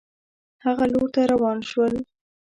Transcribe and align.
هغه 0.65 0.85
لور 0.93 1.07
ته 1.13 1.21
روان 1.33 1.57
شول. 1.69 1.93